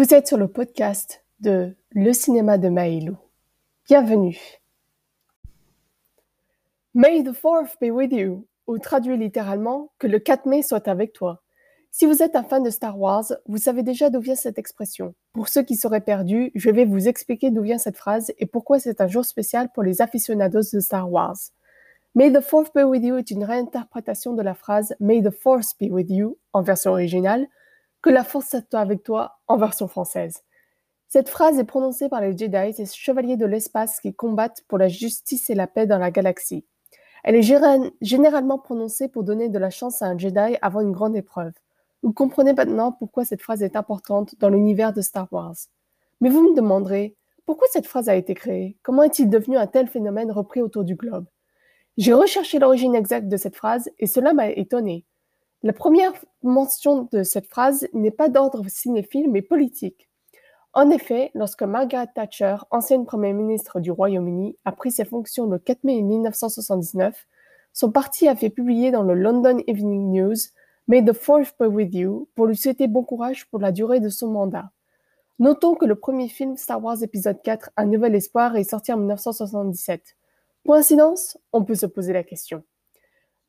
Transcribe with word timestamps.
êtes 0.00 0.26
sur 0.26 0.38
le 0.38 0.48
podcast 0.48 1.22
de 1.40 1.76
Le 1.90 2.12
cinéma 2.12 2.58
de 2.58 2.68
Maïlou. 2.68 3.16
Bienvenue. 3.86 4.38
May 6.94 7.22
the 7.22 7.32
4th 7.32 7.78
be 7.80 7.90
with 7.90 8.12
you, 8.12 8.46
ou 8.66 8.78
traduit 8.78 9.16
littéralement 9.16 9.92
que 9.98 10.06
le 10.06 10.18
4 10.18 10.46
mai 10.46 10.62
soit 10.62 10.88
avec 10.88 11.12
toi. 11.12 11.42
Si 11.90 12.06
vous 12.06 12.22
êtes 12.22 12.36
un 12.36 12.42
fan 12.42 12.62
de 12.62 12.70
Star 12.70 12.98
Wars, 12.98 13.26
vous 13.46 13.58
savez 13.58 13.82
déjà 13.82 14.08
d'où 14.08 14.20
vient 14.20 14.34
cette 14.34 14.58
expression. 14.58 15.14
Pour 15.34 15.48
ceux 15.48 15.62
qui 15.62 15.76
seraient 15.76 16.00
perdus, 16.00 16.50
je 16.54 16.70
vais 16.70 16.86
vous 16.86 17.06
expliquer 17.06 17.50
d'où 17.50 17.62
vient 17.62 17.78
cette 17.78 17.98
phrase 17.98 18.32
et 18.38 18.46
pourquoi 18.46 18.78
c'est 18.78 19.02
un 19.02 19.08
jour 19.08 19.26
spécial 19.26 19.68
pour 19.74 19.82
les 19.82 20.00
aficionados 20.00 20.70
de 20.72 20.80
Star 20.80 21.10
Wars. 21.10 21.36
May 22.14 22.32
the 22.32 22.40
Fourth 22.40 22.72
be 22.74 22.82
with 22.84 23.02
you 23.02 23.16
est 23.16 23.30
une 23.30 23.44
réinterprétation 23.44 24.32
de 24.32 24.42
la 24.42 24.54
phrase 24.54 24.94
May 25.00 25.22
the 25.22 25.30
Force 25.30 25.74
be 25.78 25.90
with 25.90 26.10
you 26.10 26.38
en 26.54 26.62
version 26.62 26.92
originale, 26.92 27.46
que 28.02 28.10
la 28.10 28.24
force 28.24 28.48
soit 28.50 28.80
avec 28.80 29.02
toi 29.02 29.38
en 29.48 29.56
version 29.56 29.88
française. 29.88 30.42
Cette 31.08 31.28
phrase 31.28 31.58
est 31.58 31.64
prononcée 31.64 32.08
par 32.08 32.20
les 32.20 32.36
Jedi, 32.36 32.72
ces 32.74 32.86
chevaliers 32.86 33.36
de 33.36 33.46
l'espace 33.46 34.00
qui 34.00 34.14
combattent 34.14 34.64
pour 34.66 34.78
la 34.78 34.88
justice 34.88 35.50
et 35.50 35.54
la 35.54 35.66
paix 35.66 35.86
dans 35.86 35.98
la 35.98 36.10
galaxie. 36.10 36.64
Elle 37.22 37.36
est 37.36 37.92
généralement 38.00 38.58
prononcée 38.58 39.08
pour 39.08 39.22
donner 39.22 39.48
de 39.48 39.58
la 39.58 39.70
chance 39.70 40.02
à 40.02 40.06
un 40.06 40.18
Jedi 40.18 40.56
avant 40.60 40.80
une 40.80 40.92
grande 40.92 41.14
épreuve. 41.14 41.52
Vous 42.02 42.12
comprenez 42.12 42.52
maintenant 42.52 42.90
pourquoi 42.90 43.24
cette 43.24 43.42
phrase 43.42 43.62
est 43.62 43.76
importante 43.76 44.34
dans 44.40 44.48
l'univers 44.48 44.92
de 44.92 45.00
Star 45.02 45.28
Wars. 45.30 45.54
Mais 46.20 46.30
vous 46.30 46.50
me 46.50 46.56
demanderez, 46.56 47.14
pourquoi 47.46 47.68
cette 47.70 47.86
phrase 47.86 48.08
a 48.08 48.16
été 48.16 48.34
créée? 48.34 48.76
Comment 48.82 49.04
est-il 49.04 49.30
devenu 49.30 49.56
un 49.56 49.68
tel 49.68 49.86
phénomène 49.86 50.32
repris 50.32 50.62
autour 50.62 50.82
du 50.82 50.96
globe? 50.96 51.26
J'ai 51.98 52.14
recherché 52.14 52.58
l'origine 52.58 52.94
exacte 52.94 53.28
de 53.28 53.36
cette 53.36 53.54
phrase 53.54 53.90
et 53.98 54.06
cela 54.06 54.32
m'a 54.32 54.48
étonné. 54.48 55.04
La 55.64 55.72
première 55.72 56.12
mention 56.42 57.08
de 57.12 57.22
cette 57.22 57.46
phrase 57.46 57.86
n'est 57.92 58.10
pas 58.10 58.28
d'ordre 58.28 58.64
cinéphile 58.68 59.30
mais 59.30 59.42
politique. 59.42 60.08
En 60.72 60.90
effet, 60.90 61.30
lorsque 61.34 61.62
Margaret 61.62 62.08
Thatcher, 62.14 62.56
ancienne 62.70 63.04
Première 63.04 63.34
ministre 63.34 63.78
du 63.78 63.90
Royaume-Uni, 63.90 64.56
a 64.64 64.72
pris 64.72 64.90
ses 64.90 65.04
fonctions 65.04 65.46
le 65.46 65.58
4 65.58 65.84
mai 65.84 66.02
1979, 66.02 67.28
son 67.72 67.92
parti 67.92 68.26
a 68.26 68.34
fait 68.34 68.50
publier 68.50 68.90
dans 68.90 69.02
le 69.02 69.14
London 69.14 69.58
Evening 69.66 70.10
News 70.10 70.36
May 70.88 71.04
the 71.04 71.12
Fourth 71.12 71.54
be 71.60 71.66
with 71.66 71.94
you 71.94 72.28
pour 72.34 72.46
lui 72.46 72.56
souhaiter 72.56 72.88
bon 72.88 73.04
courage 73.04 73.46
pour 73.46 73.60
la 73.60 73.70
durée 73.70 74.00
de 74.00 74.08
son 74.08 74.28
mandat. 74.28 74.70
Notons 75.38 75.74
que 75.74 75.86
le 75.86 75.94
premier 75.94 76.28
film 76.28 76.56
Star 76.56 76.82
Wars 76.82 77.02
épisode 77.02 77.40
4 77.40 77.70
Un 77.76 77.86
nouvel 77.86 78.14
espoir 78.16 78.56
est 78.56 78.64
sorti 78.64 78.92
en 78.92 78.96
1977. 78.96 80.16
Coïncidence? 80.66 81.38
On 81.52 81.64
peut 81.64 81.76
se 81.76 81.86
poser 81.86 82.12
la 82.12 82.24
question. 82.24 82.64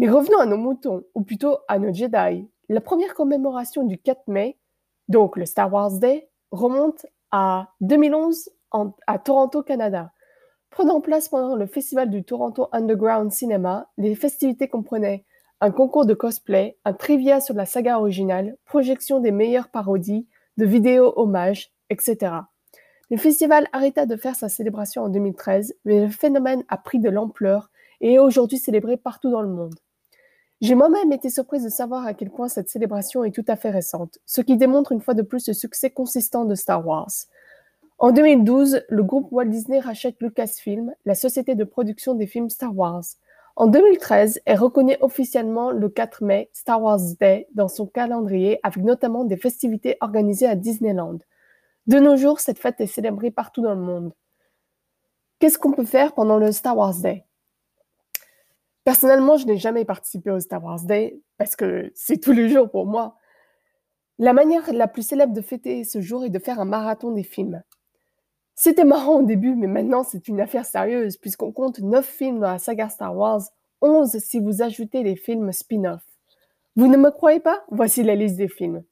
Mais 0.00 0.08
revenons 0.08 0.38
à 0.38 0.46
nos 0.46 0.56
moutons, 0.56 1.04
ou 1.14 1.20
plutôt 1.20 1.58
à 1.68 1.78
nos 1.78 1.92
Jedi. 1.92 2.48
La 2.70 2.80
première 2.80 3.12
commémoration 3.12 3.84
du 3.84 3.98
4 3.98 4.28
mai, 4.28 4.58
donc 5.08 5.36
le 5.36 5.44
Star 5.44 5.70
Wars 5.70 5.92
Day, 5.98 6.30
remonte 6.52 7.04
à 7.30 7.68
2011 7.82 8.48
à 9.06 9.18
Toronto, 9.18 9.62
Canada. 9.62 10.10
Prenant 10.70 11.02
place 11.02 11.28
pendant 11.28 11.54
le 11.54 11.66
festival 11.66 12.08
du 12.08 12.24
Toronto 12.24 12.70
Underground 12.72 13.30
Cinema, 13.30 13.90
les 13.98 14.14
festivités 14.14 14.68
comprenaient 14.68 15.26
un 15.60 15.70
concours 15.70 16.06
de 16.06 16.14
cosplay, 16.14 16.78
un 16.86 16.94
trivia 16.94 17.42
sur 17.42 17.54
la 17.54 17.66
saga 17.66 17.98
originale, 17.98 18.56
projection 18.64 19.20
des 19.20 19.32
meilleures 19.32 19.68
parodies, 19.68 20.26
de 20.56 20.64
vidéos 20.64 21.12
hommages, 21.16 21.74
etc. 21.90 22.36
Le 23.10 23.18
festival 23.18 23.68
arrêta 23.74 24.06
de 24.06 24.16
faire 24.16 24.34
sa 24.34 24.48
célébration 24.48 25.02
en 25.02 25.10
2013, 25.10 25.74
mais 25.84 26.00
le 26.00 26.08
phénomène 26.08 26.64
a 26.68 26.78
pris 26.78 27.00
de 27.00 27.10
l'ampleur 27.10 27.70
et 28.00 28.14
est 28.14 28.18
aujourd'hui 28.18 28.56
célébré 28.56 28.96
partout 28.96 29.30
dans 29.30 29.42
le 29.42 29.50
monde. 29.50 29.74
J'ai 30.60 30.74
moi-même 30.74 31.10
été 31.10 31.30
surprise 31.30 31.64
de 31.64 31.70
savoir 31.70 32.04
à 32.04 32.12
quel 32.12 32.30
point 32.30 32.48
cette 32.48 32.68
célébration 32.68 33.24
est 33.24 33.30
tout 33.30 33.44
à 33.48 33.56
fait 33.56 33.70
récente, 33.70 34.18
ce 34.26 34.42
qui 34.42 34.58
démontre 34.58 34.92
une 34.92 35.00
fois 35.00 35.14
de 35.14 35.22
plus 35.22 35.48
le 35.48 35.54
succès 35.54 35.88
consistant 35.88 36.44
de 36.44 36.54
Star 36.54 36.86
Wars. 36.86 37.10
En 37.98 38.12
2012, 38.12 38.82
le 38.88 39.02
groupe 39.02 39.28
Walt 39.30 39.46
Disney 39.46 39.80
rachète 39.80 40.16
Lucasfilm, 40.20 40.94
la 41.06 41.14
société 41.14 41.54
de 41.54 41.64
production 41.64 42.14
des 42.14 42.26
films 42.26 42.50
Star 42.50 42.76
Wars. 42.76 43.04
En 43.56 43.68
2013, 43.68 44.40
elle 44.44 44.58
reconnaît 44.58 44.98
officiellement 45.00 45.70
le 45.70 45.88
4 45.88 46.24
mai 46.24 46.50
Star 46.52 46.82
Wars 46.82 47.00
Day 47.18 47.48
dans 47.54 47.68
son 47.68 47.86
calendrier 47.86 48.60
avec 48.62 48.84
notamment 48.84 49.24
des 49.24 49.38
festivités 49.38 49.96
organisées 50.00 50.46
à 50.46 50.56
Disneyland. 50.56 51.18
De 51.86 51.98
nos 51.98 52.16
jours, 52.16 52.40
cette 52.40 52.58
fête 52.58 52.80
est 52.82 52.86
célébrée 52.86 53.30
partout 53.30 53.62
dans 53.62 53.74
le 53.74 53.80
monde. 53.80 54.12
Qu'est-ce 55.38 55.58
qu'on 55.58 55.72
peut 55.72 55.86
faire 55.86 56.12
pendant 56.12 56.36
le 56.38 56.52
Star 56.52 56.76
Wars 56.76 57.00
Day? 57.00 57.24
Personnellement, 58.90 59.36
je 59.36 59.46
n'ai 59.46 59.56
jamais 59.56 59.84
participé 59.84 60.32
au 60.32 60.40
Star 60.40 60.64
Wars 60.64 60.82
Day 60.82 61.22
parce 61.38 61.54
que 61.54 61.92
c'est 61.94 62.18
tous 62.18 62.32
les 62.32 62.48
jours 62.48 62.68
pour 62.68 62.86
moi. 62.86 63.14
La 64.18 64.32
manière 64.32 64.72
la 64.72 64.88
plus 64.88 65.06
célèbre 65.06 65.32
de 65.32 65.40
fêter 65.40 65.84
ce 65.84 66.00
jour 66.00 66.24
est 66.24 66.28
de 66.28 66.40
faire 66.40 66.58
un 66.58 66.64
marathon 66.64 67.12
des 67.12 67.22
films. 67.22 67.62
C'était 68.56 68.82
marrant 68.82 69.20
au 69.20 69.22
début, 69.22 69.54
mais 69.54 69.68
maintenant 69.68 70.02
c'est 70.02 70.26
une 70.26 70.40
affaire 70.40 70.66
sérieuse 70.66 71.18
puisqu'on 71.18 71.52
compte 71.52 71.78
9 71.78 72.04
films 72.04 72.40
dans 72.40 72.50
la 72.50 72.58
saga 72.58 72.88
Star 72.88 73.16
Wars, 73.16 73.42
11 73.80 74.18
si 74.18 74.40
vous 74.40 74.60
ajoutez 74.60 75.04
les 75.04 75.14
films 75.14 75.52
spin-off. 75.52 76.02
Vous 76.74 76.88
ne 76.88 76.96
me 76.96 77.12
croyez 77.12 77.38
pas? 77.38 77.62
Voici 77.70 78.02
la 78.02 78.16
liste 78.16 78.38
des 78.38 78.48
films. 78.48 78.82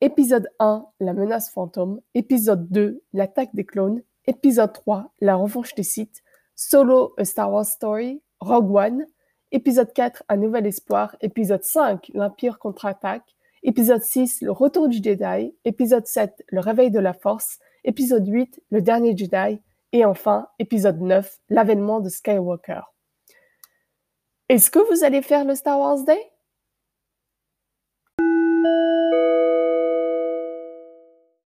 Épisode 0.00 0.48
1, 0.60 0.86
La 1.00 1.12
menace 1.12 1.50
fantôme. 1.50 2.00
Épisode 2.14 2.70
2, 2.70 3.02
L'attaque 3.14 3.52
des 3.56 3.64
clones. 3.64 4.00
Épisode 4.28 4.72
3, 4.72 5.12
La 5.20 5.34
revanche 5.34 5.74
des 5.74 5.82
Sith. 5.82 6.22
Solo, 6.54 7.14
A 7.18 7.24
Star 7.24 7.50
Wars 7.50 7.66
Story. 7.66 8.22
Rogue 8.38 8.72
One. 8.72 9.06
Épisode 9.52 9.92
4, 9.92 10.22
Un 10.28 10.36
nouvel 10.36 10.64
espoir. 10.66 11.16
Épisode 11.20 11.64
5, 11.64 12.12
L'Empire 12.14 12.60
contre-attaque. 12.60 13.34
Épisode 13.64 14.02
6, 14.02 14.42
Le 14.42 14.52
retour 14.52 14.88
du 14.88 15.02
Jedi. 15.02 15.52
Épisode 15.64 16.06
7, 16.06 16.44
Le 16.50 16.60
réveil 16.60 16.92
de 16.92 17.00
la 17.00 17.12
force. 17.12 17.58
Épisode 17.82 18.28
8, 18.28 18.62
Le 18.70 18.80
dernier 18.80 19.16
Jedi. 19.16 19.60
Et 19.92 20.04
enfin, 20.04 20.46
épisode 20.60 21.00
9, 21.00 21.40
L'avènement 21.48 21.98
de 21.98 22.08
Skywalker. 22.08 22.82
Est-ce 24.48 24.70
que 24.70 24.78
vous 24.78 25.02
allez 25.02 25.20
faire 25.20 25.44
le 25.44 25.56
Star 25.56 25.80
Wars 25.80 26.04
Day? 26.04 26.29